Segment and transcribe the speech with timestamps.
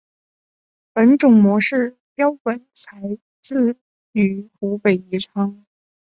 [0.93, 3.77] 本种模式标本采自
[4.13, 5.63] 于湖北宜昌。